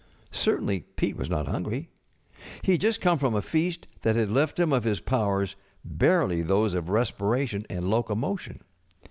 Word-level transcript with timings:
Certainly 0.31 0.79
Pete 0.95 1.15
w^as 1.15 1.29
not 1.29 1.47
hungry. 1.47 1.91
He 2.63 2.71
had 2.71 2.81
just 2.81 3.01
come 3.01 3.19
from 3.19 3.35
a 3.35 3.41
feast 3.43 3.87
that 4.01 4.15
had 4.15 4.31
left 4.31 4.59
him 4.59 4.73
of 4.73 4.83
his 4.83 4.99
powders 4.99 5.55
barely 5.85 6.41
those 6.41 6.73
of 6.73 6.89
respiration 6.89 7.67
and 7.69 7.87
locomotion. 7.87 8.63